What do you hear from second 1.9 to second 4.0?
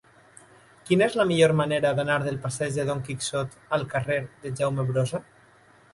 d'anar del passeig de Don Quixot al